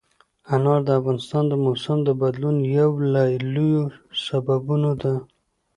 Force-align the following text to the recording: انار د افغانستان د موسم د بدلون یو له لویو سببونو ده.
انار 0.53 0.79
د 0.85 0.89
افغانستان 0.99 1.43
د 1.47 1.53
موسم 1.65 1.97
د 2.07 2.09
بدلون 2.21 2.57
یو 2.79 2.91
له 3.13 3.23
لویو 3.55 3.83
سببونو 4.25 4.91
ده. 5.01 5.13